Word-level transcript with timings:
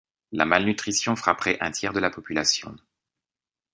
La 0.31 0.45
malnutrition 0.45 1.15
frapperait 1.15 1.59
un 1.61 1.69
tiers 1.69 1.93
de 1.93 1.99
la 1.99 2.09
population. 2.09 2.75